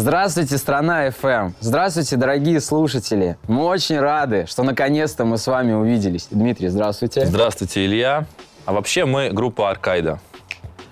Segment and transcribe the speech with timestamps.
[0.00, 1.52] Здравствуйте, страна FM.
[1.60, 3.36] Здравствуйте, дорогие слушатели.
[3.46, 6.28] Мы очень рады, что наконец-то мы с вами увиделись.
[6.30, 7.26] Дмитрий, здравствуйте.
[7.26, 8.24] Здравствуйте, Илья.
[8.64, 10.18] А вообще мы группа Аркайда.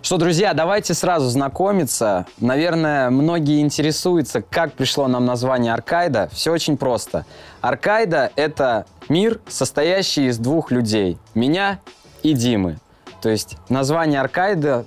[0.03, 2.27] Что, друзья, давайте сразу знакомиться.
[2.39, 6.29] Наверное, многие интересуются, как пришло нам название Аркайда.
[6.31, 7.25] Все очень просто.
[7.63, 11.17] Аркайда— это мир, состоящий из двух людей.
[11.33, 11.81] Меня
[12.23, 12.77] и Димы.
[13.23, 14.85] То есть название Аркайда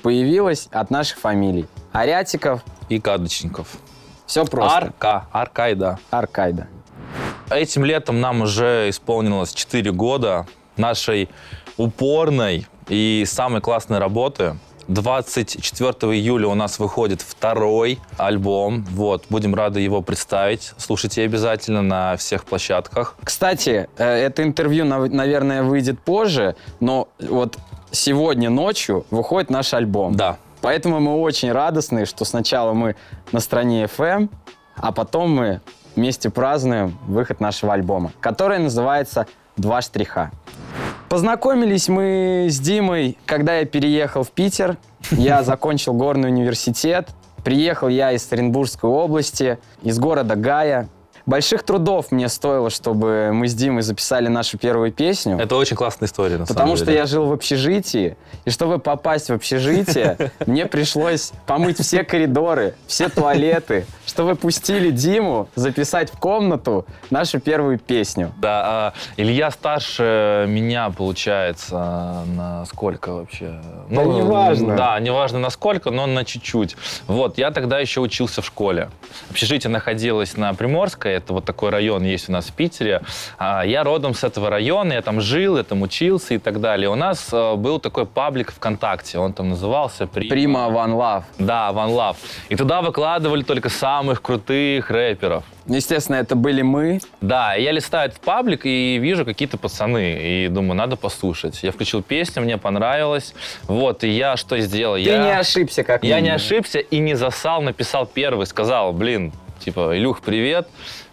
[0.00, 1.66] появилось от наших фамилий.
[1.90, 2.62] Арятиков.
[2.88, 3.68] И Кадочников.
[4.26, 4.76] Все просто.
[4.76, 5.98] Арка, Аркайда.
[6.10, 6.68] Аркайда.
[7.50, 11.28] Этим летом нам уже исполнилось 4 года нашей
[11.76, 14.56] упорной и самой классной работы.
[14.88, 18.86] 24 июля у нас выходит второй альбом.
[18.90, 20.72] Вот, будем рады его представить.
[20.78, 23.14] Слушайте обязательно на всех площадках.
[23.22, 27.58] Кстати, э, это интервью, нав- наверное, выйдет позже, но вот
[27.90, 30.14] сегодня ночью выходит наш альбом.
[30.14, 30.38] Да.
[30.60, 32.96] Поэтому мы очень радостны, что сначала мы
[33.32, 34.28] на стране FM,
[34.76, 35.60] а потом мы
[35.96, 40.30] вместе празднуем выход нашего альбома, который называется «Два штриха».
[41.08, 44.76] Познакомились мы с Димой, когда я переехал в Питер.
[45.10, 47.08] Я закончил горный университет.
[47.44, 50.88] Приехал я из Оренбургской области, из города Гая.
[51.28, 55.38] Больших трудов мне стоило, чтобы мы с Димой записали нашу первую песню.
[55.38, 56.96] Это очень классная история, на Потому самом что деле.
[56.96, 63.10] я жил в общежитии, и чтобы попасть в общежитие, мне пришлось помыть все коридоры, все
[63.10, 68.32] туалеты, чтобы пустили Диму записать в комнату нашу первую песню.
[68.38, 73.60] Да, а Илья старше меня, получается, на сколько вообще?
[73.90, 74.76] Да неважно.
[74.76, 76.78] Да, неважно на сколько, но на чуть-чуть.
[77.06, 78.88] Вот, я тогда еще учился в школе.
[79.28, 83.02] Общежитие находилось на Приморской, это вот такой район есть у нас в Питере.
[83.38, 86.88] А Я родом с этого района, я там жил, я там учился и так далее.
[86.88, 90.30] У нас э, был такой паблик ВКонтакте, он там назывался Прима.
[90.30, 91.24] Прима One Love.
[91.38, 92.16] Да, One Love.
[92.48, 95.44] И туда выкладывали только самых крутых рэперов.
[95.66, 97.00] Естественно, это были мы.
[97.20, 100.16] Да, я листаю этот паблик и вижу какие-то пацаны.
[100.18, 101.62] И думаю, надо послушать.
[101.62, 103.34] Я включил песню, мне понравилось.
[103.64, 104.94] Вот, и я что сделал?
[104.94, 105.18] Ты я...
[105.18, 106.36] не ошибся, как Я не минимум.
[106.36, 110.68] ошибся и не засал, написал первый, сказал, блин, типа, Илюх, привет,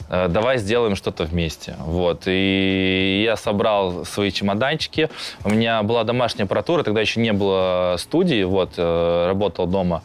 [0.09, 1.75] давай сделаем что-то вместе.
[1.79, 5.09] Вот, и я собрал свои чемоданчики.
[5.43, 10.03] У меня была домашняя аппаратура, тогда еще не было студии, вот, э, работал дома.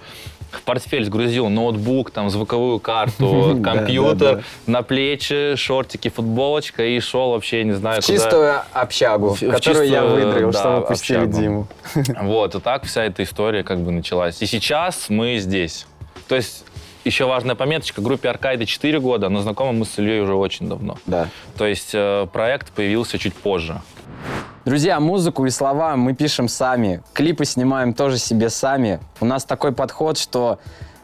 [0.51, 7.63] В портфель сгрузил ноутбук, там, звуковую карту, компьютер, на плечи, шортики, футболочка и шел вообще,
[7.63, 8.17] не знаю, куда.
[8.17, 11.27] чистую общагу, которую я да, чтобы пустили.
[11.27, 11.69] Диму.
[12.21, 14.43] Вот, и так вся эта история как бы началась.
[14.43, 15.87] И сейчас мы здесь.
[16.27, 16.65] То есть
[17.05, 20.99] еще важная пометочка, группе Аркайда 4 года, но знакомы мы с Ильей уже очень давно.
[21.07, 21.29] Да.
[21.57, 23.81] То есть э, проект появился чуть позже.
[24.65, 29.01] Друзья, музыку и слова мы пишем сами, клипы снимаем тоже себе сами.
[29.21, 30.59] У нас такой подход, что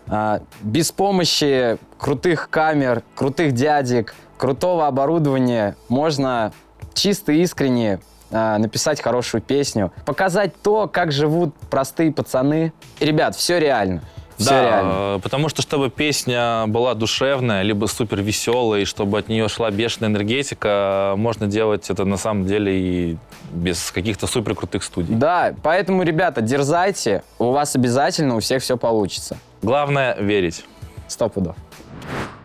[0.09, 6.53] а, без помощи крутых камер, крутых дядек, крутого оборудования можно
[6.95, 12.73] чисто искренне а, написать хорошую песню, показать то, как живут простые пацаны.
[13.01, 14.03] Ребят, все реально.
[14.37, 14.93] Все да, реально.
[14.93, 19.71] э, потому что чтобы песня была душевная, либо супер веселая, и чтобы от нее шла
[19.71, 23.17] бешеная энергетика, можно делать это на самом деле и
[23.53, 25.15] без каких-то супер крутых студий.
[25.15, 29.39] Да, поэтому, ребята, дерзайте, у вас обязательно у всех все получится.
[29.63, 30.65] Главное верить.
[31.09, 31.57] Сто пудов.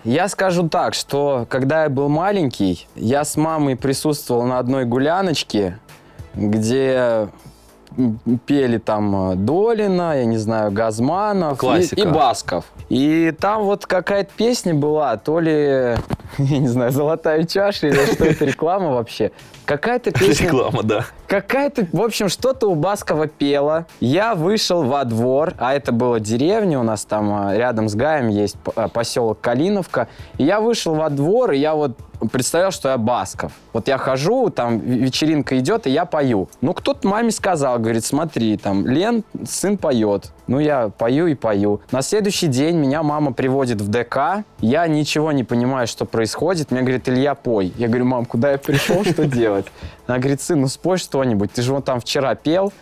[0.04, 5.78] Я скажу так, что когда я был маленький, я с мамой присутствовал на одной гуляночке,
[6.34, 7.28] где
[8.46, 12.02] пели там э, Долина, я не знаю, Газманов и, Классика.
[12.02, 12.66] и Басков.
[12.90, 15.52] И там вот какая-то песня была, то ли,
[16.38, 19.32] я не знаю, «Золотая чаша» или что это, реклама вообще.
[19.66, 20.48] Какая-то песня...
[20.48, 21.06] Реклама, да.
[21.28, 23.86] Какая-то, в общем, что-то у Баскова пела.
[24.00, 28.30] Я вышел во двор, а это была деревня, у нас там а, рядом с Гаем
[28.30, 30.08] есть а, поселок Калиновка.
[30.38, 31.98] И я вышел во двор, и я вот
[32.32, 33.54] представлял, что я Басков.
[33.74, 36.50] Вот я хожу, там вечеринка идет, и я пою.
[36.62, 40.32] Ну, кто-то маме сказал, говорит, смотри, там, Лен, сын поет.
[40.48, 41.82] Ну, я пою и пою.
[41.92, 44.44] На следующий день меня мама приводит в ДК.
[44.60, 46.72] Я ничего не понимаю, что происходит.
[46.72, 47.74] Мне говорит, Илья, пой.
[47.78, 49.66] Я говорю, мам, куда я пришел, что делать?
[50.08, 51.52] Она говорит, сын, ну спой что-нибудь.
[51.54, 52.74] Ты же вот там вчера пел.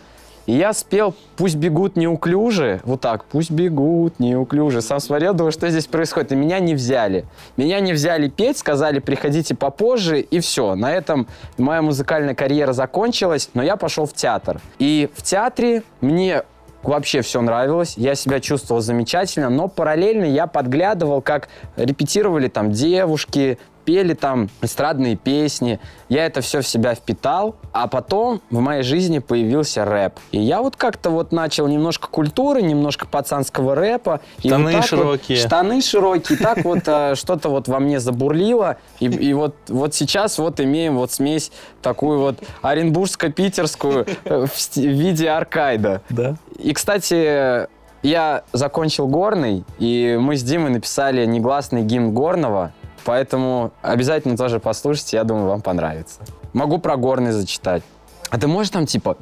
[0.46, 4.82] И я спел «Пусть бегут неуклюже», вот так, «Пусть бегут неуклюже».
[4.82, 6.32] Сам смотрел, думаю, что здесь происходит.
[6.32, 7.26] И меня не взяли.
[7.56, 10.74] Меня не взяли петь, сказали, приходите попозже, и все.
[10.74, 11.28] На этом
[11.58, 14.60] моя музыкальная карьера закончилась, но я пошел в театр.
[14.78, 16.42] И в театре мне
[16.82, 23.58] вообще все нравилось, я себя чувствовал замечательно, но параллельно я подглядывал, как репетировали там девушки,
[23.90, 25.80] пели там эстрадные песни.
[26.08, 30.12] Я это все в себя впитал, а потом в моей жизни появился рэп.
[30.30, 34.20] И я вот как-то вот начал немножко культуры, немножко пацанского рэпа.
[34.44, 35.38] И Штаны вот так вот- широкие.
[35.38, 36.38] штаны широкие.
[36.38, 38.76] Так вот э, что-то вот во мне забурлило.
[39.00, 41.50] И, и вот, вот сейчас вот имеем вот смесь
[41.82, 46.02] такую вот оренбургско-питерскую э, в виде аркайда.
[46.10, 46.36] Да.
[46.58, 47.66] И, кстати,
[48.02, 52.72] я закончил горный, и мы с Димой написали негласный гимн горного,
[53.04, 56.20] поэтому обязательно тоже послушайте, я думаю, вам понравится.
[56.52, 57.82] Могу про горный зачитать.
[58.30, 59.16] А ты можешь там типа...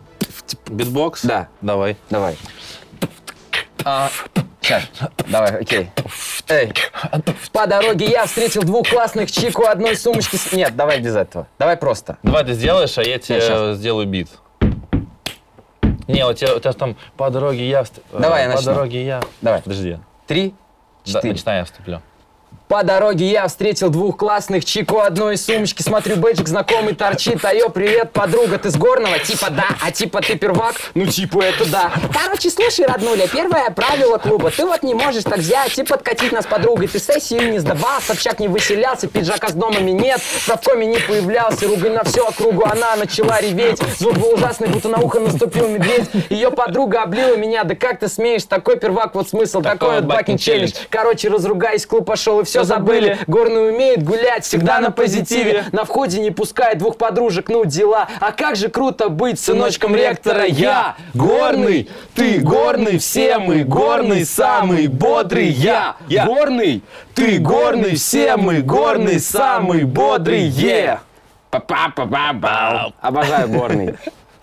[0.68, 1.24] Битбокс?
[1.24, 1.48] Да.
[1.60, 1.96] Давай.
[2.10, 2.36] Давай.
[3.84, 4.10] А,
[4.60, 4.82] сейчас.
[5.28, 5.90] Давай, окей.
[6.48, 6.72] Эй.
[7.52, 10.36] По дороге я встретил двух классных чик у одной сумочки.
[10.36, 11.46] с- Нет, давай без этого.
[11.58, 12.18] Давай просто.
[12.22, 13.76] Давай ты сделаешь, а я тебе щас.
[13.78, 14.28] сделаю бит.
[16.06, 17.82] Не, у тебя, у тебя там по дороге я...
[17.82, 17.84] э,
[18.18, 18.72] Давай я По начну.
[18.74, 19.22] дороге я...
[19.42, 19.60] Давай.
[19.62, 19.98] Подожди.
[20.26, 20.54] Три,
[21.06, 21.32] Да, четыре.
[21.34, 22.00] начинай, я вступлю.
[22.68, 25.80] По дороге я встретил двух классных чику одной сумочки.
[25.80, 27.42] Смотрю, бэджик знакомый торчит.
[27.42, 29.18] Айо, привет, подруга, ты с горного?
[29.20, 30.74] Типа да, а типа ты первак?
[30.94, 31.90] Ну типа это да.
[32.12, 34.50] Короче, слушай, роднуля, первое правило клуба.
[34.50, 36.88] Ты вот не можешь так взять и подкатить нас подругой.
[36.88, 40.20] Ты сессию не сдавал, Собчак не выселялся, пиджака с домами нет.
[40.46, 42.64] Правкоме не появлялся, ругай на всю округу.
[42.66, 43.80] Она начала реветь.
[43.98, 46.10] Звук был ужасный, будто на ухо наступил медведь.
[46.28, 47.64] Ее подруга облила меня.
[47.64, 48.44] Да как ты смеешь?
[48.44, 49.62] Такой первак, вот смысл.
[49.62, 50.72] Такой Такой вот бакинг челлендж.
[50.72, 50.86] челлендж.
[50.90, 53.18] Короче, разругаясь, клуб пошел и все Всё забыли.
[53.26, 55.64] Горный умеет гулять, всегда на позитиве.
[55.72, 58.08] На входе не пускает двух подружек, ну дела.
[58.20, 60.44] А как же круто быть сыночком ректора.
[60.44, 65.46] Я горный, ты горный, все мы горный, самый бодрый.
[65.48, 66.26] Я Я.
[66.26, 66.82] горный,
[67.14, 70.42] ты горный, все мы горный, самый бодрый.
[70.42, 70.98] Е.
[71.50, 72.92] Па-па-па-па-бау.
[73.00, 73.94] Обожаю горный.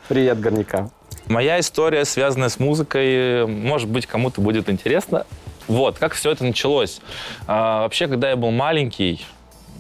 [0.08, 0.90] Привет, горнякам.
[1.28, 5.26] Моя история, связанная с музыкой, может быть, кому-то будет интересно.
[5.68, 7.02] Вот, как все это началось.
[7.48, 9.26] А, вообще, когда я был маленький,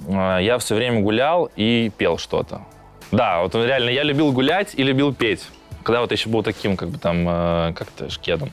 [0.07, 2.61] а, я все время гулял и пел что-то.
[3.11, 5.47] Да, вот реально, я любил гулять и любил петь.
[5.83, 8.51] Когда вот еще был таким, как бы там, э, как-то шкедом.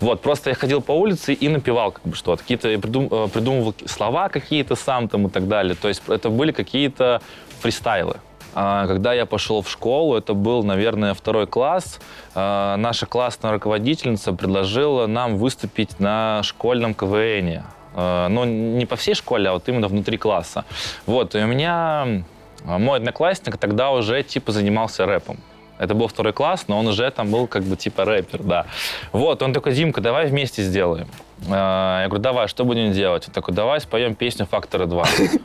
[0.00, 2.42] Вот, просто я ходил по улице и напевал как бы что-то.
[2.42, 5.76] Какие-то, я придум- э, придумывал слова какие-то сам там и так далее.
[5.80, 7.22] То есть это были какие-то
[7.60, 8.18] фристайлы.
[8.54, 12.00] А, Когда я пошел в школу, это был, наверное, второй класс,
[12.34, 17.64] а, наша классная руководительница предложила нам выступить на школьном КВНе.
[17.94, 20.64] А, Но не по всей школе, а вот именно внутри класса.
[21.06, 22.24] Вот, и у меня
[22.64, 25.38] мой одноклассник тогда уже типа занимался рэпом.
[25.76, 28.66] Это был второй класс, но он уже там был как бы типа рэпер, да.
[29.12, 31.08] Вот, он такой, Димка, давай вместе сделаем.
[31.48, 33.24] Я говорю, давай, что будем делать?
[33.26, 35.40] Он такой, давай споем песню «Фактора 2».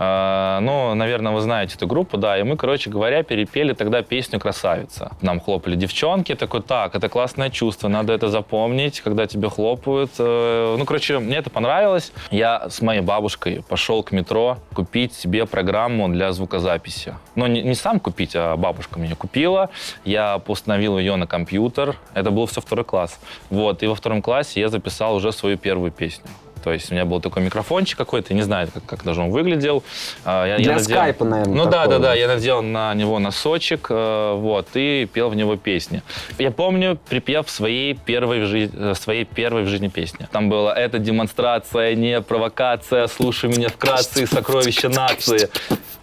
[0.00, 2.38] А, Ну, наверное, вы знаете эту группу, да.
[2.38, 5.10] И мы, короче говоря, перепели тогда песню «Красавица».
[5.22, 6.34] Нам хлопали девчонки.
[6.36, 10.12] Такой, так, это классное чувство, надо это запомнить, когда тебе хлопают.
[10.18, 12.12] Э, Ну, короче, мне это понравилось.
[12.30, 17.14] Я с моей бабушкой пошел к метро купить себе программу для звукозаписи.
[17.34, 19.68] Но не, не сам купить, а бабушка мне купила.
[20.04, 21.96] Я установил ее на компьютер.
[22.14, 23.18] Это был все второй класс.
[23.50, 26.26] Вот, и во втором классе я записал уже свою первую песню.
[26.58, 29.82] То есть у меня был такой микрофончик какой-то, не знаю, как, как даже он выглядел.
[30.24, 33.18] А, Я, я Для надел- скайпа, наверное, Ну да, да, да, я надел на него
[33.18, 36.02] носочек, э, вот, и пел в него песни.
[36.38, 40.28] Я помню припев своей первой в, жи- э, своей первой в жизни песни.
[40.32, 45.48] Там было «Это демонстрация, не провокация, слушай меня вкратце, сокровища нации».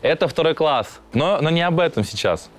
[0.01, 2.49] Это второй класс, но, но не об этом сейчас.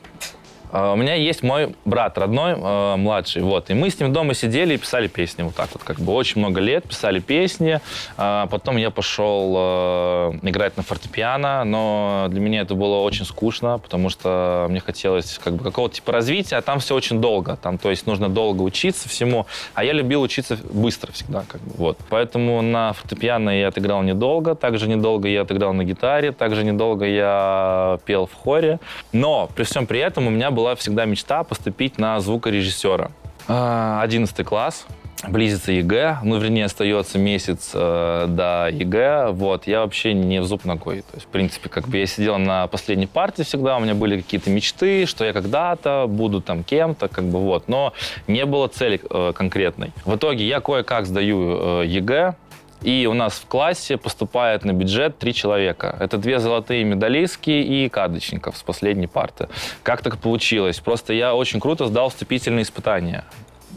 [0.73, 4.35] А, У меня есть мой брат родной, э, младший, вот, и мы с ним дома
[4.35, 6.13] сидели и писали песни, вот так вот, как бы.
[6.13, 7.81] Очень много лет писали песни,
[8.17, 14.09] А потом я пошел играть на фортепиано, но для меня это было очень скучно, потому
[14.09, 17.91] что мне хотелось как бы какого-то типа развития, а там все очень долго, там, то
[17.91, 22.63] есть нужно долго учиться всему, а я любил учиться быстро всегда, как бы, вот, поэтому
[22.63, 28.27] на фортепиано я отыграл недолго, также недолго я отыграл на гитаре, также недолго я пел
[28.27, 28.79] в хоре,
[29.13, 33.11] но при всем при этом у меня была всегда мечта поступить на звукорежиссера.
[33.49, 34.87] А, 11 класс,
[35.29, 40.65] близится ЕГЭ, ну, вернее, остается месяц э, до ЕГЭ, вот, я вообще не в зуб
[40.65, 43.95] ногой, то есть, в принципе, как бы я сидел на последней парте всегда, у меня
[43.95, 47.93] были какие-то мечты, что я когда-то буду там кем-то, как бы, вот, но
[48.27, 49.93] не было цели э, конкретной.
[50.05, 52.35] В итоге я кое-как сдаю э, ЕГЭ,
[52.83, 55.97] и у нас в классе поступает на бюджет три человека.
[56.01, 59.49] Это две золотые медалистки и Кадочников с последней парты.
[59.83, 60.79] Как так получилось?
[60.81, 63.25] Просто я очень круто сдал вступительные испытания.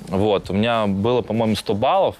[0.07, 2.15] Вот, у меня было, по-моему, 100 баллов,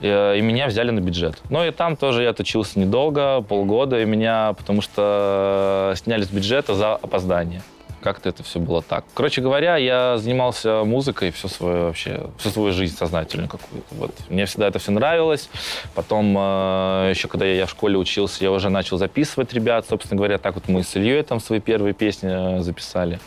[0.00, 1.40] э, и меня взяли на бюджет.
[1.50, 6.74] Ну и там тоже я отучился недолго, полгода, и меня, потому что сняли с бюджета
[6.74, 7.62] за опоздание.
[8.04, 9.04] Как-то это все было так.
[9.14, 13.86] Короче говоря, я занимался музыкой всю свою вообще, всю свою жизнь сознательную какую-то.
[13.92, 14.10] Вот.
[14.28, 15.48] Мне всегда это все нравилось.
[15.94, 19.86] Потом, э, еще когда я в школе учился, я уже начал записывать ребят.
[19.88, 23.18] Собственно говоря, так вот мы с Ильей там свои первые песни э, записали.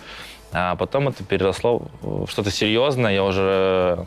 [0.54, 3.14] А потом это переросло в что-то серьезное.
[3.14, 4.06] Я уже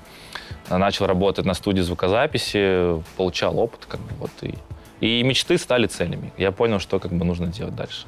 [0.70, 4.54] начал работать на студии звукозаписи, получал опыт, как бы вот и
[5.00, 6.30] и мечты стали целями.
[6.36, 8.06] Я понял, что как бы нужно делать дальше.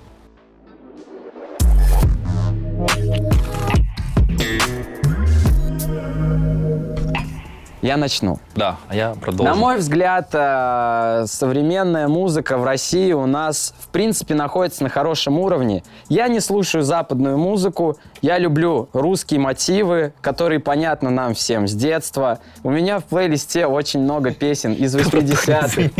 [7.82, 8.38] Я начну.
[8.54, 9.52] Да, а я продолжу.
[9.52, 15.40] На мой взгляд, э, современная музыка в России у нас, в принципе, находится на хорошем
[15.40, 15.82] уровне.
[16.08, 22.38] Я не слушаю западную музыку, я люблю русские мотивы, которые понятны нам всем с детства.
[22.62, 25.90] У меня в плейлисте очень много песен из 80-х.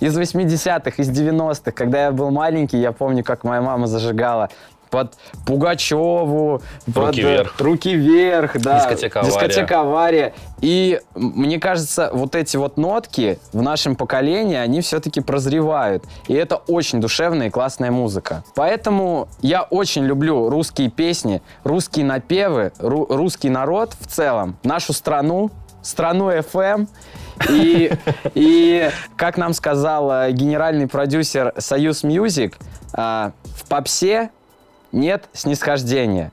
[0.00, 1.70] Из 80-х, из 90-х.
[1.70, 4.50] Когда я был маленький, я помню, как моя мама зажигала
[4.94, 7.60] под Пугачеву, руки под вверх.
[7.60, 8.78] руки вверх, да.
[8.78, 9.32] Дискотека авария.
[9.32, 10.34] Дискотека авария.
[10.60, 16.04] И мне кажется, вот эти вот нотки в нашем поколении, они все-таки прозревают.
[16.28, 18.44] И это очень душевная и классная музыка.
[18.54, 25.50] Поэтому я очень люблю русские песни, русские напевы, ру- русский народ в целом, нашу страну,
[25.82, 26.86] страну FM.
[27.50, 27.90] И,
[28.34, 32.56] и как нам сказал генеральный продюсер Союз Music,
[32.92, 33.32] в
[33.68, 34.30] попсе
[34.94, 36.32] нет снисхождения.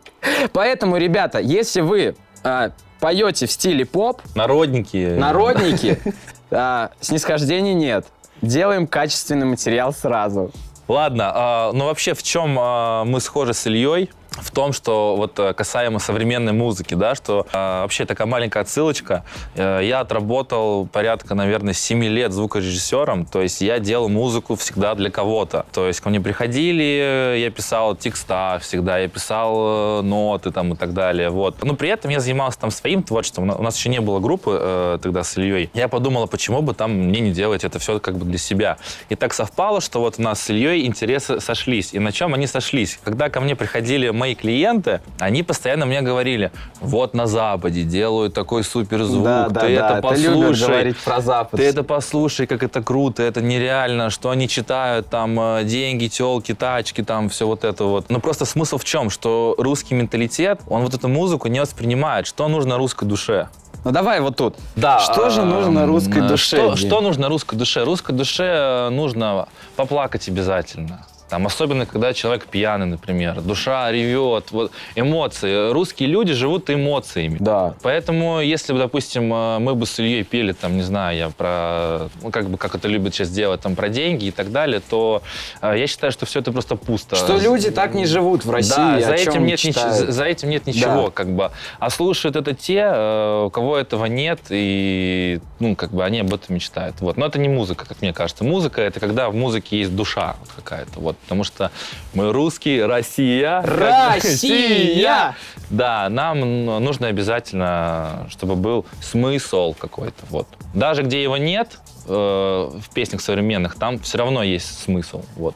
[0.54, 4.22] Поэтому, ребята, если вы а, поете в стиле поп...
[4.36, 5.16] Народники.
[5.18, 6.00] Народники.
[6.54, 8.08] А, снисхождения нет.
[8.42, 10.52] Делаем качественный материал сразу.
[10.90, 14.10] Ладно, а, ну вообще в чем а, мы схожи с Ильей?
[14.32, 19.24] В том, что вот э, касаемо современной музыки, да, что э, вообще такая маленькая отсылочка.
[19.56, 25.12] Э, я отработал порядка, наверное, 7 лет звукорежиссером, то есть я делал музыку всегда для
[25.12, 25.66] кого-то.
[25.74, 30.76] То есть ко мне приходили, я писал текста всегда, я писал э, ноты там и
[30.78, 31.62] так далее, вот.
[31.64, 33.50] Но при этом я занимался там своим творчеством.
[33.50, 35.70] У нас еще не было группы э, тогда с Ильей.
[35.74, 38.78] Я подумала, почему бы там мне не делать это все как бы для себя.
[39.10, 41.94] И так совпало, что вот у нас с Ильей интересы сошлись.
[41.94, 42.98] И на чем они сошлись?
[43.04, 48.64] Когда ко мне приходили мои клиенты, они постоянно мне говорили, вот на Западе делают такой
[48.64, 50.94] суперзвук, да, да, ты да, это послушай.
[50.94, 51.60] Ты про Запад.
[51.60, 56.54] Ты это послушай, как это круто, это нереально, что они читают, там, э, деньги, телки,
[56.54, 58.12] тачки, там, все вот это вот.
[58.12, 59.10] Но просто смысл в чем?
[59.10, 62.28] Что русский менталитет, он вот эту музыку не воспринимает.
[62.28, 63.48] Что нужно русской душе?
[63.84, 64.56] Ну давай вот тут.
[64.76, 65.00] Да.
[65.00, 66.58] Что же нужно русской душе?
[66.58, 67.84] Что, что нужно русской душе?
[67.84, 71.08] Русской душе э, нужно поплакать обязательно.
[71.32, 75.72] Там, особенно, когда человек пьяный, например, душа ревет, вот, эмоции.
[75.72, 77.38] Русские люди живут эмоциями.
[77.40, 77.74] Да.
[77.84, 82.10] Поэтому, если бы, допустим, э, мы бы с Ильей пели, там, не знаю, я про,
[82.22, 85.22] ну, как бы, как это любят сейчас делать, там, про деньги и так далее, то
[85.62, 87.16] э, я считаю, что все это просто пусто.
[87.16, 90.68] Что люди так не живут в России, да, за этим, нет нич- за этим нет
[90.68, 91.12] ничего, да.
[91.12, 91.52] как бы.
[91.80, 96.34] А слушают это те, э, у кого этого нет, и, ну, как бы, они об
[96.34, 97.00] этом мечтают.
[97.00, 97.16] Вот.
[97.16, 98.44] Но это не музыка, как мне кажется.
[98.44, 101.72] Музыка— это когда в музыке есть душа какая-то, вот потому что
[102.14, 103.62] мы русские, Россия.
[103.62, 105.36] Россия!
[105.70, 110.26] Да, нам нужно обязательно, чтобы был смысл какой-то.
[110.30, 110.48] Вот.
[110.74, 115.24] Даже где его нет, э, в песнях современных, там все равно есть смысл.
[115.36, 115.56] Вот.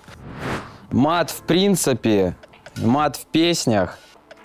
[0.91, 2.35] Мат в принципе,
[2.77, 3.97] мат в песнях,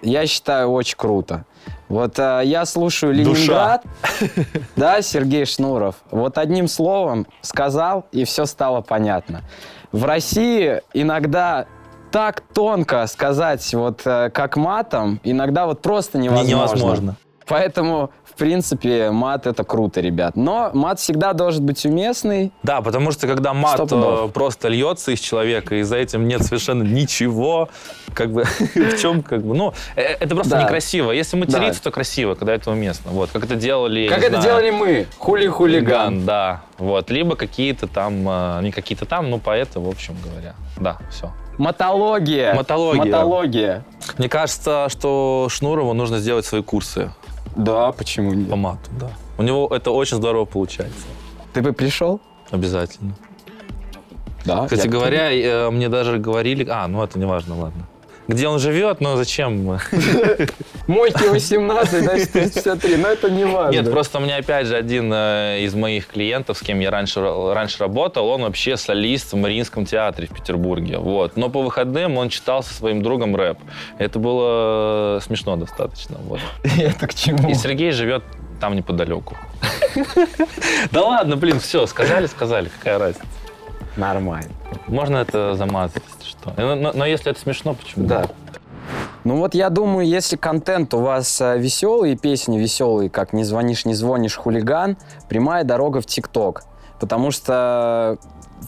[0.03, 1.45] я считаю, очень круто.
[1.89, 3.85] Вот э, я слушаю Ленинград,
[4.21, 4.45] Душа.
[4.77, 5.97] да, Сергей Шнуров.
[6.11, 9.43] Вот одним словом сказал, и все стало понятно.
[9.93, 11.67] В России иногда
[12.11, 16.51] так тонко сказать, вот э, как матом, иногда вот просто невозможно.
[16.51, 17.17] Невозможно.
[17.51, 20.35] Поэтому принципе, мат это круто, ребят.
[20.35, 22.53] Но мат всегда должен быть уместный.
[22.63, 26.83] Да, потому что когда мат э, просто льется из человека, и за этим нет совершенно
[26.83, 27.69] ничего,
[28.15, 30.63] как бы в чем, как бы, ну, э, это просто да.
[30.63, 31.11] некрасиво.
[31.11, 31.91] Если материться, да.
[31.91, 33.11] то красиво, когда это уместно.
[33.11, 36.25] Вот, как это делали, Как это знаю, делали мы, хули-хулиган.
[36.25, 40.55] Да, вот, либо какие-то там, э, не какие-то там, ну, поэты, в общем говоря.
[40.79, 41.31] Да, все.
[41.59, 42.55] Матология.
[42.55, 43.05] Матология.
[43.05, 43.85] Матология.
[44.17, 47.13] Мне кажется, что Шнурову нужно сделать свои курсы
[47.57, 48.51] да, почему нет?
[48.51, 49.11] По мату, да.
[49.39, 51.07] У него это очень здорово получается.
[51.53, 52.21] Ты бы пришел?
[52.51, 53.15] Обязательно.
[54.45, 54.65] Да.
[54.65, 56.67] Кстати говоря, э, мне даже говорили...
[56.69, 57.87] А, ну это не важно, ладно
[58.31, 59.79] где он живет, но зачем?
[60.87, 63.77] Мойки 18, да, 453, но это не важно.
[63.77, 67.21] Нет, просто у меня опять же один э, из моих клиентов, с кем я раньше,
[67.21, 70.99] раньше работал, он вообще солист в Мариинском театре в Петербурге.
[70.99, 71.37] Вот.
[71.37, 73.59] Но по выходным он читал со своим другом рэп.
[73.99, 76.17] Это было э, смешно достаточно.
[76.25, 76.41] Вот.
[76.79, 77.51] Это к чему?
[77.51, 78.23] И Сергей живет
[78.61, 79.37] там неподалеку.
[80.93, 83.27] Да ладно, блин, все, сказали, сказали, какая разница.
[84.01, 84.51] Нормально.
[84.87, 86.55] Можно это замазать, что.
[86.57, 88.07] Но, но, но если это смешно, почему?
[88.07, 88.27] Да.
[89.25, 93.85] Ну вот я думаю, если контент у вас э, веселый, песни веселые, как «Не звонишь,
[93.85, 94.97] не звонишь, хулиган»,
[95.29, 96.65] прямая дорога в ТикТок.
[96.99, 98.19] Потому что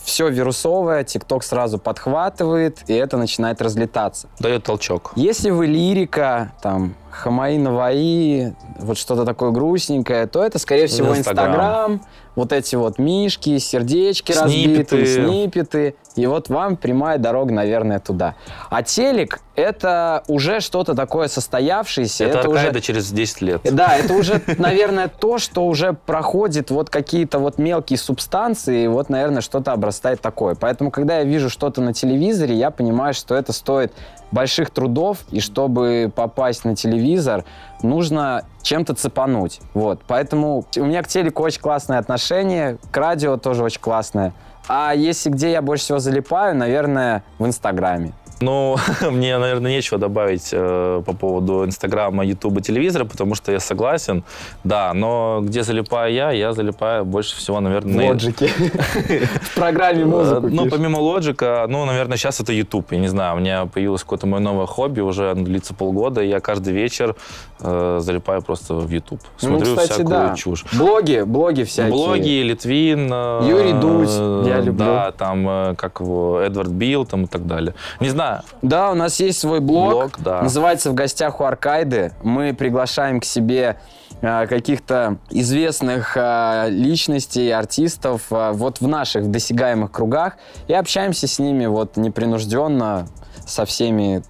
[0.05, 4.29] все вирусовое, ТикТок сразу подхватывает, и это начинает разлетаться.
[4.39, 5.13] Дает толчок.
[5.17, 12.03] Если вы лирика, там, Хамаи Наваи, вот что-то такое грустненькое, то это, скорее всего, Инстаграм.
[12.35, 14.97] Вот эти вот мишки, сердечки Сниппеты.
[14.97, 15.95] разбитые, снипеты.
[16.17, 18.35] И вот вам прямая дорога, наверное, туда.
[18.71, 22.25] А телек— это уже что-то такое состоявшееся.
[22.25, 23.61] Это, уже Аркайда через 10 лет.
[23.65, 29.09] да, это уже, наверное, то, что уже проходит вот какие-то вот мелкие субстанции, и вот,
[29.09, 30.55] наверное, что-то обрастает такое.
[30.55, 33.93] Поэтому, когда я вижу что-то на телевизоре, я понимаю, что это стоит
[34.31, 37.45] больших трудов, и чтобы попасть на телевизор,
[37.83, 39.61] нужно чем-то цепануть.
[39.75, 40.01] Вот.
[40.07, 44.33] Поэтому у меня к телеку очень классное отношение, к радио тоже очень классное.
[44.69, 48.13] А если где я больше всего залипаю, наверное, в Инстаграме.
[48.43, 48.77] Ну,
[49.11, 54.25] мне, наверное, нечего добавить э, по поводу Инстаграма, Ютуба, телевизора, потому что я согласен,
[54.65, 58.47] да, но где залипаю я, я залипаю больше всего, наверное, на- Лоджики.
[59.43, 62.93] В программе Э, музыку Ну, помимо лоджика, ну, наверное, сейчас это YouTube.
[62.93, 66.21] Я не знаю, у меня появилось какое-то мое новое хобби, уже длится полгода.
[66.23, 67.15] Я каждый вечер
[67.61, 69.21] э, залипаю просто в YouTube.
[69.43, 70.65] Ну, Смотрю всякую чушь.
[70.73, 71.93] Блоги, блоги всякие.
[71.93, 73.11] Блоги, Литвин.
[73.13, 74.85] э, Юрий Дудь, я люблю.
[74.85, 77.75] Да, там, э, как его, Эдвард Билл там и так далее.
[78.01, 78.32] Не знаю,
[78.63, 79.91] Да, у нас есть свой блог.
[79.91, 80.43] Блог, да.
[80.43, 82.13] Называется «В гостях у Аркайды».
[82.23, 83.79] Мы приглашаем к себе
[84.21, 90.37] э, каких-то известных э, личностей, артистов э, вот в наших досягаемых кругах
[90.69, 93.09] и общаемся с ними вот непринужденно,
[93.47, 94.23] со всеми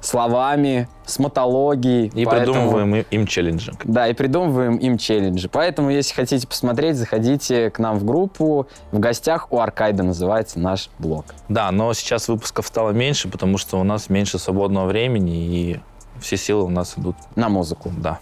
[0.00, 2.06] словами, с мотологией.
[2.14, 3.72] и Поэтому- придумываем им- челленджи.
[3.84, 5.48] Да, и придумываем им челленджи.
[5.48, 8.68] Поэтому, если хотите посмотреть, заходите к нам в группу.
[8.92, 11.24] В гостях у Аркайда называется наш блог.
[11.48, 15.80] Да, но сейчас выпусков стало меньше, потому что у нас меньше свободного времени, и
[16.20, 17.90] все силы у нас идут, На музыку.
[17.96, 18.18] да.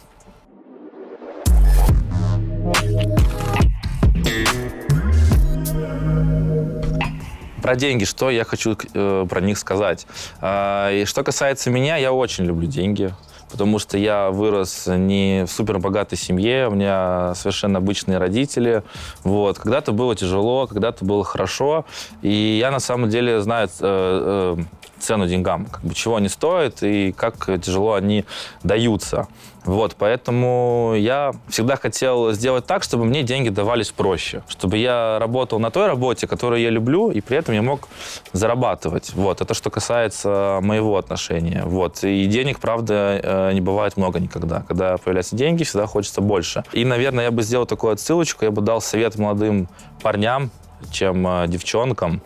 [7.66, 10.06] Про деньги, что я хочу э, про них сказать.
[10.40, 13.12] А, и что касается меня, я очень люблю деньги,
[13.50, 18.84] потому что я вырос не в супербогатой семье, у меня совершенно обычные родители.
[19.24, 19.58] Вот.
[19.58, 21.84] Когда-то было тяжело, когда-то было хорошо,
[22.22, 24.62] и я на самом деле знаю э, э,
[24.98, 28.24] цену деньгам, как бы чего они стоят и как тяжело они
[28.62, 29.28] даются.
[29.66, 35.58] Вот, поэтому я всегда хотел сделать так, чтобы мне деньги давались проще, чтобы я работал
[35.58, 37.88] на той работе, которую я люблю, и при этом я мог
[38.32, 39.12] зарабатывать.
[39.14, 41.64] Вот, это что касается моего отношения.
[41.64, 44.62] Вот, и денег, правда, э, не бывает много никогда.
[44.68, 46.62] Когда появляются деньги, всегда хочется больше.
[46.72, 49.68] И, наверное, я бы сделал такую отсылочку, я бы дал совет молодым
[50.00, 50.52] парням,
[50.90, 52.20] чем э, девчонкам.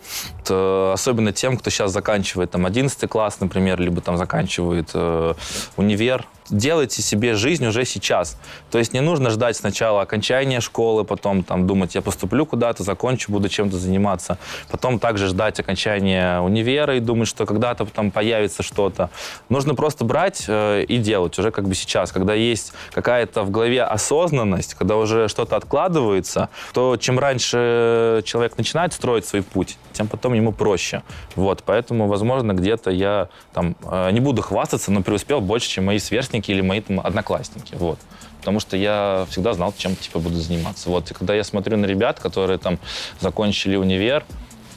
[0.44, 5.34] Т- особенно тем, кто сейчас заканчивает там 11 класс, например, либо там заканчивает э,
[5.76, 6.26] универ.
[6.50, 8.36] Делайте себе жизнь уже сейчас.
[8.70, 13.30] То есть не нужно ждать сначала окончания школы, потом там думать, я поступлю куда-то, закончу,
[13.30, 14.38] буду чем-то заниматься.
[14.70, 19.10] Потом также ждать окончания универа и думать, что когда-то там появится что-то.
[19.48, 22.12] Нужно просто брать э, и делать уже как бы сейчас.
[22.12, 28.92] Когда есть какая-то в голове осознанность, когда уже что-то откладывается, то чем раньше человек начинает
[28.92, 31.02] строить свой путь, тем потом ему проще.
[31.36, 35.98] Вот, поэтому, возможно, где-то я там э, не буду хвастаться, но преуспел больше, чем мои
[35.98, 37.74] сверстники или мои там одноклассники.
[37.74, 37.98] Вот.
[38.38, 40.88] Потому что я всегда знал, чем типа буду заниматься.
[40.88, 41.10] Вот.
[41.10, 42.78] И когда я смотрю на ребят, которые там
[43.20, 44.24] закончили универ,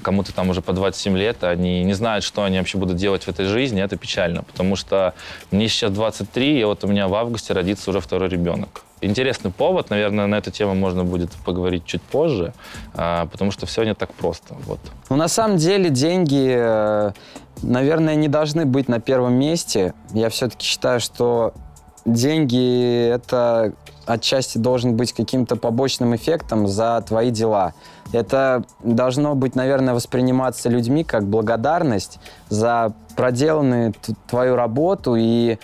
[0.04, 3.30] кому-то там уже по 27 лет, они не знают, что они вообще будут делать в
[3.30, 4.44] этой жизни, это печально.
[4.44, 5.16] Потому что
[5.50, 8.84] мне сейчас 23, и вот у меня в августе родится уже второй ребенок.
[9.02, 12.54] Интересный повод, наверное, на эту тему можно будет поговорить чуть позже,
[12.94, 14.56] а, потому что все не так просто.
[14.66, 14.80] Вот.
[15.10, 17.12] Ну, на самом деле, деньги, э,
[17.64, 19.94] наверное, не должны быть на первом месте.
[20.12, 21.54] Я все-таки считаю, что
[22.06, 23.74] деньги— это
[24.06, 27.74] отчасти должен быть каким-то побочным эффектом за твои дела.
[28.12, 33.94] Это должно быть, наверное, восприниматься людьми как благодарность за проделанную
[34.30, 35.58] твою работу, и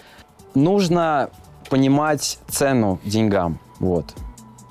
[0.56, 1.30] нужно
[1.70, 3.60] понимать цену деньгам.
[3.80, 4.06] Вот.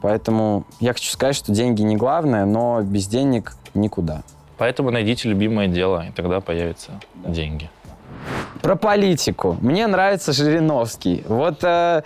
[0.00, 4.22] Поэтому я хочу сказать, что деньги не главное, но без денег никуда.
[4.58, 7.70] Поэтому найдите любимое дело, и тогда появятся деньги.
[8.62, 9.56] Про политику.
[9.60, 11.22] Мне нравится Жириновский.
[11.28, 12.02] Вот э,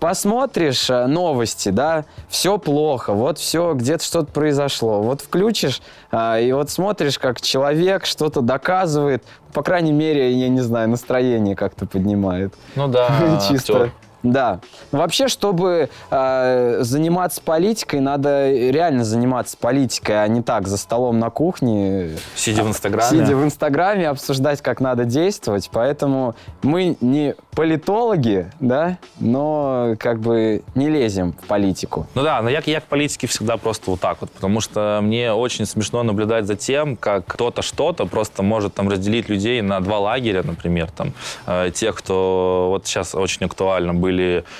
[0.00, 5.00] посмотришь э, новости, да, все плохо, вот все, где-то что-то произошло.
[5.00, 5.80] Вот включишь
[6.10, 11.54] э, и вот смотришь, как человек что-то доказывает, по крайней мере, я не знаю, настроение
[11.54, 12.52] как-то поднимает.
[12.74, 13.84] Ну да, Чисто.
[13.84, 13.92] актер.
[14.22, 14.60] Да.
[14.92, 21.30] Вообще, чтобы э, заниматься политикой, надо реально заниматься политикой, а не так за столом на
[21.30, 23.08] кухне, Сидя в Инстаграме.
[23.08, 25.70] сидя в Инстаграме, обсуждать, как надо действовать.
[25.72, 32.06] Поэтому мы не политологи, да, но как бы не лезем в политику.
[32.14, 35.32] Ну да, но я, я к политике всегда просто вот так вот, потому что мне
[35.32, 39.98] очень смешно наблюдать за тем, как кто-то что-то просто может там разделить людей на два
[39.98, 41.12] лагеря, например, там,
[41.46, 44.09] э, тех, кто вот сейчас очень актуально были,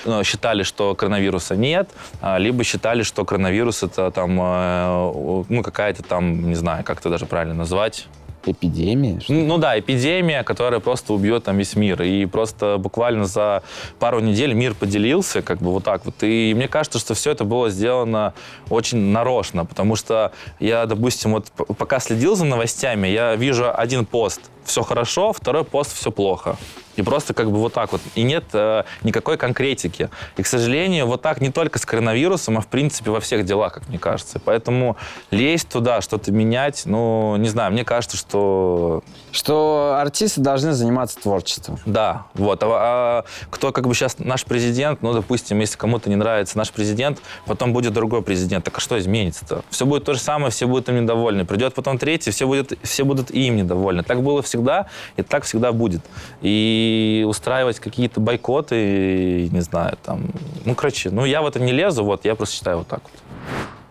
[0.05, 1.89] ну, считали, что коронавируса нет,
[2.21, 7.09] а, либо считали, что коронавирус это там, э, ну, какая-то там, не знаю, как это
[7.09, 8.07] даже правильно назвать,
[8.45, 9.19] Эпидемия?
[9.19, 9.43] что ли?
[9.43, 12.01] ну да, эпидемия, которая просто убьет там весь мир.
[12.01, 13.61] И просто буквально за
[13.99, 16.15] пару недель мир поделился, как бы вот так вот.
[16.21, 18.33] И мне кажется, что все это было сделано
[18.69, 24.41] очень нарочно, потому что я, допустим, вот пока следил за новостями, я вижу один пост
[24.65, 26.57] все хорошо, второй пост все плохо.
[26.97, 28.01] И просто как бы вот так вот.
[28.15, 30.09] И нет э, никакой конкретики.
[30.35, 33.73] И, к сожалению, вот так не только с коронавирусом, а в принципе во всех делах,
[33.73, 34.41] как мне кажется.
[34.43, 34.97] Поэтому
[35.31, 41.79] лезть туда, что-то менять, ну, не знаю, мне кажется, что Что артисты должны заниматься творчеством.
[41.85, 42.61] да, вот.
[42.63, 46.71] А, а кто как бы сейчас наш президент, ну, допустим, если кому-то не нравится наш
[46.71, 48.65] президент, потом будет другой президент.
[48.65, 49.63] Так а что изменится-то?
[49.69, 51.45] Все будет то же самое, все будут им недовольны.
[51.45, 54.03] Придет потом третий, все, будет, все будут им недовольны.
[54.03, 54.87] Так было всегда,
[55.17, 56.01] и так всегда будет.
[56.41, 60.31] И устраивать какие-то бойкоты, не знаю, там...
[60.65, 63.21] Ну, короче, ну, я в это не лезу, вот, я просто считаю вот так вот.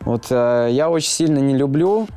[0.00, 2.08] Вот э, я очень сильно не люблю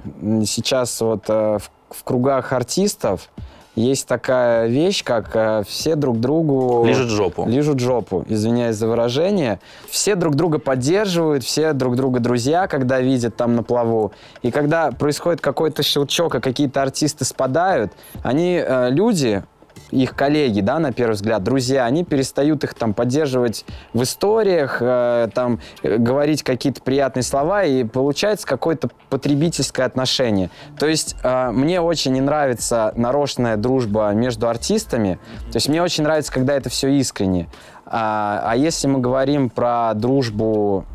[0.46, 3.30] сейчас вот э, в, в кругах артистов
[3.76, 6.86] есть такая вещь, как э, все друг другу...
[6.86, 7.48] Лежит жопу.
[7.48, 9.60] Лижут жопу, извиняюсь за выражение.
[9.90, 14.12] Все друг друга поддерживают, все друг друга друзья, когда видят там на плаву.
[14.44, 19.44] И когда происходит какой-то щелчок, а какие-то артисты спадают, они, э, люди,
[19.94, 25.30] их коллеги, да, на первый взгляд, друзья, они перестают их там поддерживать в историях, э,
[25.34, 30.50] там э, говорить какие-то приятные слова, и получается какое-то потребительское отношение.
[30.80, 35.20] То есть э, мне очень не нравится нарочная дружба между артистами,
[35.52, 37.48] то есть мне очень нравится, когда это все искренне.
[37.86, 40.86] А, а если мы говорим про дружбу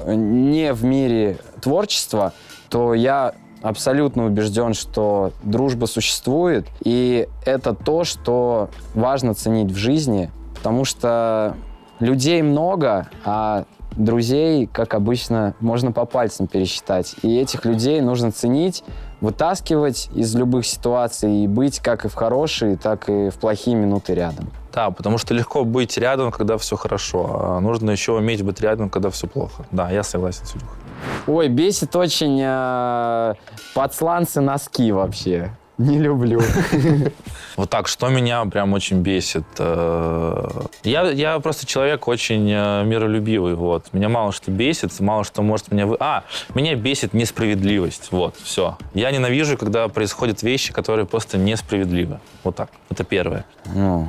[0.00, 2.32] э, не в мире творчества,
[2.68, 10.30] то я абсолютно убежден, что дружба существует, и это то, что важно ценить в жизни,
[10.54, 11.56] потому что
[12.00, 13.64] людей много, а
[13.96, 17.16] друзей, как обычно, можно по пальцам пересчитать.
[17.22, 18.84] И этих людей нужно ценить,
[19.20, 24.14] вытаскивать из любых ситуаций и быть как и в хорошие, так и в плохие минуты
[24.14, 24.50] рядом.
[24.72, 28.88] Да, потому что легко быть рядом, когда все хорошо, а нужно еще уметь быть рядом,
[28.88, 29.66] когда все плохо.
[29.72, 30.79] Да, я согласен с Илюхой.
[31.26, 33.34] Ой, бесит очень э,
[33.74, 35.50] подсланцы носки вообще.
[35.78, 36.40] Не люблю.
[37.56, 39.44] Вот так, что меня прям очень бесит.
[39.58, 40.48] э,
[40.84, 43.92] Я, я просто человек очень э, миролюбивый, вот.
[43.92, 45.86] Меня мало что бесит, мало что может меня...
[45.86, 45.96] Вы...
[46.00, 48.78] А, меня бесит несправедливость, вот, все.
[48.94, 52.20] Я ненавижу, когда происходят вещи, которые просто несправедливы.
[52.44, 53.44] Вот так, это первое.
[53.74, 54.08] Ну,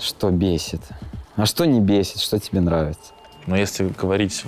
[0.00, 0.80] что бесит?
[1.36, 2.20] А что не бесит?
[2.20, 3.12] Что тебе нравится?
[3.46, 4.44] Но если говорить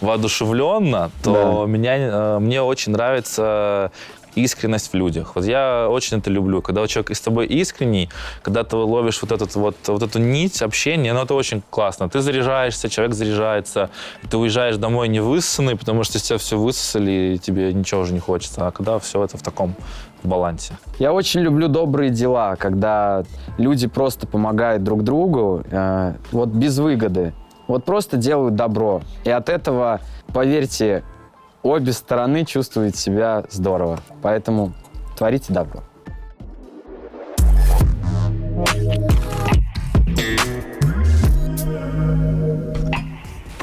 [0.00, 1.70] воодушевленно, то Да.
[1.70, 3.90] меня, э, мне очень нравится
[4.36, 5.32] искренность в людях.
[5.34, 6.60] Вот я очень это люблю.
[6.62, 8.10] Когда человек с тобой искренний,
[8.42, 12.08] когда ты ловишь вот, этот вот, вот эту нить общения, ну это очень классно.
[12.08, 13.88] Ты заряжаешься, человек заряжается,
[14.30, 18.20] ты уезжаешь домой не высосанный, потому что тебя все высосали, и тебе ничего уже не
[18.20, 18.66] хочется.
[18.66, 19.74] А когда все это в таком
[20.22, 20.74] балансе.
[20.98, 23.24] Я очень люблю добрые дела, когда
[23.58, 27.32] люди просто помогают друг другу, э, вот без выгоды.
[27.66, 29.02] Вот просто делают добро.
[29.24, 30.00] И от этого,
[30.32, 31.02] поверьте,
[31.62, 33.98] обе стороны чувствуют себя здорово.
[34.22, 34.72] Поэтому
[35.16, 35.82] творите добро.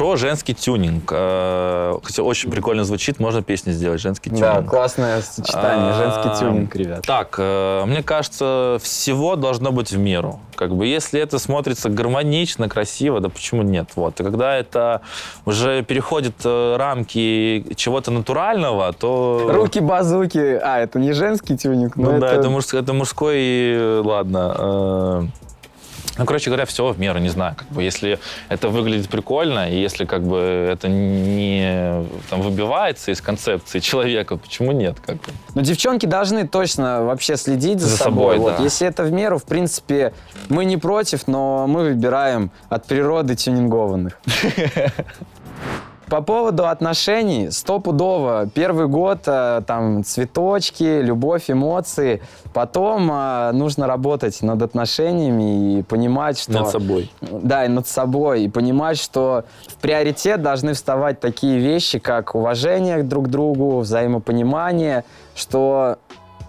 [0.04, 1.14] Про женский тюнинг.
[1.14, 3.22] Э, Кстати, очень прикольно звучит.
[3.22, 4.44] Можно песню сделать, женский тюнинг.
[4.44, 5.94] Да, классное сочетание.
[5.94, 7.04] А, Женский тюнинг, ребят.
[7.08, 10.42] Так, э, мне кажется, всего должно быть в меру.
[10.58, 13.92] Как бы, если это смотрится гармонично, красиво, да почему нет?
[13.96, 14.20] Вот.
[14.20, 15.00] И когда это
[15.46, 19.48] уже переходит э, рамки чего-то натурального, то...
[19.54, 20.60] Руки-базуки.
[20.62, 22.42] А, это не женский тюнинг, но Ну да, это...
[22.42, 25.30] это, мужс- это мужской, ладно.
[26.18, 27.56] Ну, короче говоря, все в меру, не знаю.
[27.56, 33.20] Как бы, если это выглядит прикольно, и если как бы это не там, выбивается из
[33.20, 34.98] концепции человека, почему нет?
[35.04, 35.24] Как бы?
[35.56, 38.36] Но девчонки должны точно вообще следить за, За собой.
[38.36, 38.64] собой, вот, да.
[38.64, 40.14] Если это в меру, в принципе,
[40.50, 44.20] мы не против, но мы выбираем от природы тюнингованных.
[46.14, 48.48] По поводу отношений, стопудово.
[48.54, 52.22] Первый год э, там цветочки, любовь, эмоции.
[52.54, 56.52] Потом э, нужно работать над отношениями и понимать, что...
[56.52, 57.12] Над собой.
[57.20, 58.44] Да, и над собой.
[58.44, 65.06] И понимать, что в приоритет должны вставать такие вещи, как уважение друг к другу, взаимопонимание,
[65.34, 65.98] что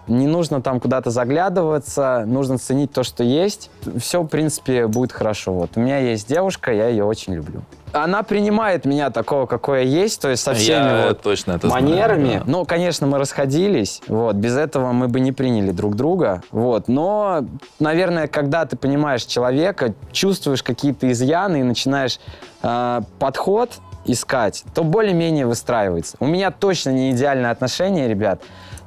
[0.07, 3.69] не нужно там куда-то заглядываться, нужно ценить то, что есть.
[3.97, 5.53] Все, в принципе, будет хорошо.
[5.53, 7.61] Вот у меня есть девушка, я ее очень люблю.
[7.93, 11.67] Она принимает меня такого, какой я есть, то есть со всеми Я вот точно это
[11.67, 12.25] манерами.
[12.25, 12.51] знаю, да.
[12.51, 17.45] Ну, конечно, мы расходились, вот, без этого мы бы не приняли друг друга, вот, но,
[17.79, 22.19] наверное, когда ты понимаешь человека, чувствуешь какие-то изъяны и начинаешь
[22.63, 23.71] э, подход
[24.03, 26.17] искать, то более-менее выстраивается.
[26.19, 28.41] У меня точно не идеальные отношения, ребят,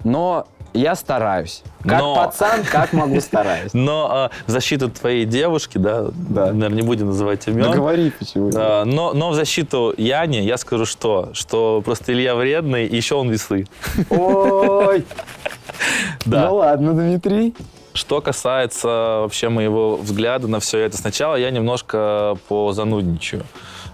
[0.05, 1.63] но я стараюсь.
[1.85, 3.71] Как Но- пацан, как могу, стараюсь.
[3.75, 6.47] Но а, в защиту твоей девушки, да, Да.
[6.47, 7.63] наверное, не будем называть имен.
[7.71, 8.51] Да говори, почему.
[8.55, 11.31] А, но, но в защиту Яни я скажу что?
[11.33, 13.67] Что просто Илья вредный, и еще он весы.
[14.11, 15.05] Ой,
[16.27, 16.49] Да.
[16.49, 17.55] ну ладно, Дмитрий.
[17.95, 18.87] Что касается
[19.23, 23.45] вообще моего взгляда на все это, сначала я немножко позанудничаю.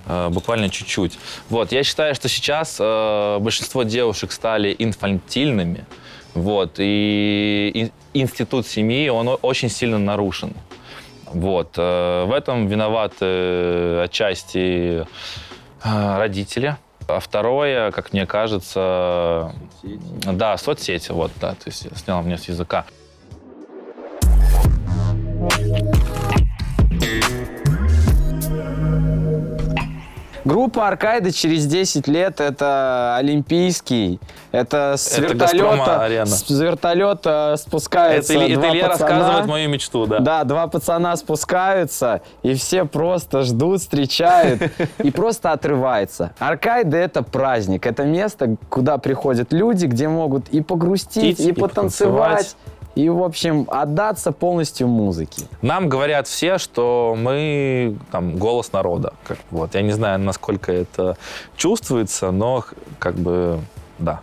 [0.06, 1.18] э, Буквально чуть-чуть.
[1.48, 5.86] Вот, я считаю, что сейчас э, большинство девушек стали инфантильными.
[6.34, 10.52] Вот, и ин- институт семьи, он очень сильно нарушен.
[11.32, 15.06] Вот, э, в этом виноваты э, отчасти
[15.84, 16.76] э, родители.
[17.06, 22.86] А второе, как мне кажется, да, соцсети, вот, да, то есть снял мне с языка.
[30.44, 34.20] Группа Аркайда через 10 лет это Олимпийский.
[34.52, 36.26] Это с Это вертолета, «Газпром-арена».
[36.26, 39.08] с вертолета спускаются Это, это Илья пацана.
[39.10, 40.18] рассказывает мою мечту, да.
[40.18, 44.62] Да, два пацана спускаются, и все просто ждут, встречают,
[44.98, 46.32] и просто отрывается.
[46.38, 52.54] Аркайды— это праздник, это место, куда приходят люди, где могут и погрустить, и, потанцевать.
[52.94, 55.42] И, в общем, отдаться полностью музыке.
[55.62, 59.14] Нам говорят все, что мы там голос народа.
[59.26, 59.74] Как, вот.
[59.74, 61.16] Я не знаю, насколько это
[61.56, 62.64] чувствуется, но
[62.98, 63.60] как бы
[63.98, 64.20] да.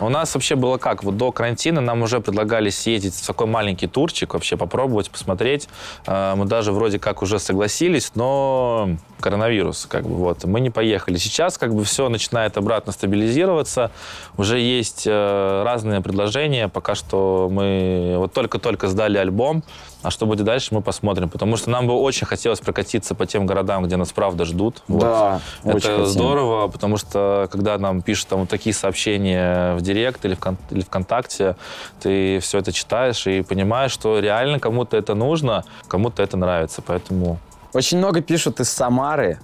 [0.00, 1.02] У нас вообще было как?
[1.02, 5.68] Вот до карантина нам уже предлагали съездить в такой маленький турчик, вообще попробовать, посмотреть.
[6.06, 11.16] Э, Мы даже вроде как уже согласились, но коронавирус, как бы, вот, мы не поехали.
[11.16, 13.90] Сейчас как бы все начинает обратно стабилизироваться.
[14.36, 16.68] Уже есть э, разные предложения.
[16.68, 19.64] Пока что мы вот только-только сдали альбом.
[20.02, 21.28] А что будет дальше, мы посмотрим.
[21.28, 24.82] Потому что нам бы очень хотелось прокатиться по тем городам, где нас правда ждут.
[24.86, 25.00] Вот.
[25.00, 26.06] Да, очень Это хотим.
[26.06, 30.40] здорово, потому что когда нам пишут там вот такие сообщения в Директ или, в
[30.70, 31.56] или ВКонтакте,
[32.00, 36.82] ты все это читаешь и понимаешь, что реально кому-то это нужно, кому-то это нравится.
[36.82, 37.38] Поэтому
[37.72, 39.38] Очень много пишут из Самары,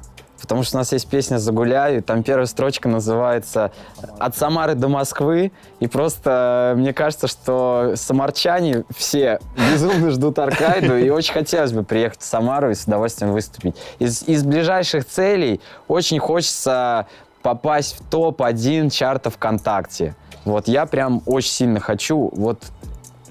[0.45, 3.73] потому что у нас есть песня «Загуляю», там первая строчка называется
[4.19, 10.97] «От Самары до Москвы», и просто э, мне кажется, что самарчане все безумно ждут Аркайду,
[10.97, 13.75] и очень хотелось бы приехать в Самару и с удовольствием выступить.
[13.99, 17.07] Из, из ближайших целей очень хочется
[17.45, 20.17] попасть в топ-1 чарта ВКонтакте.
[20.47, 22.31] Вот я прям очень сильно хочу.
[22.33, 22.65] Вот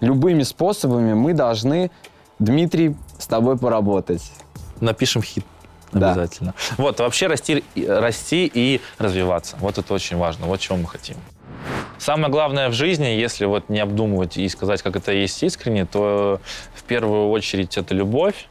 [0.02, 1.90] любыми способами мы должны,
[2.38, 4.32] Дмитрий, с тобой поработать.
[4.80, 5.44] напишем хит.
[5.92, 6.12] Да.
[6.12, 6.54] Обязательно.
[6.78, 9.58] Вот, вообще расти, расти и развиваться.
[9.60, 10.46] Вот это очень важно.
[10.46, 11.18] Вот чего мы хотим.
[11.98, 16.40] Самое главное в жизни, если вот не обдумывать и сказать, как это есть искренне, то
[16.76, 18.48] в первую очередь это любовь,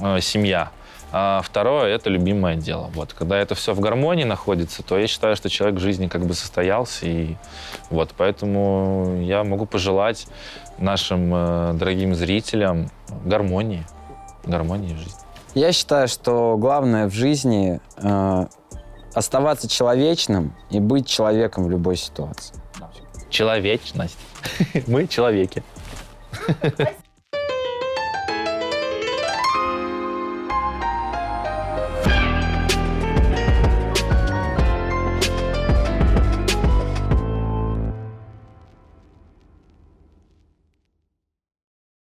[0.00, 0.70] э, семья.
[1.14, 2.90] А второе– это любимое дело.
[2.94, 3.12] Вот.
[3.12, 6.32] Когда это все в гармонии находится, то я считаю, что человек в жизни как бы
[6.32, 7.06] состоялся.
[7.06, 7.36] И
[7.90, 10.26] вот, поэтому я могу пожелать
[10.78, 12.90] нашим э, дорогим зрителям
[13.26, 13.84] гармонии.
[14.44, 15.20] Гармонии в жизни.
[15.54, 18.46] Я считаю, что главное в жизни э,
[19.12, 22.56] оставаться человечным и быть человеком в любой ситуации.
[23.28, 24.16] Человечность.
[24.86, 25.62] Мы человеки.
[26.32, 26.92] Спасибо.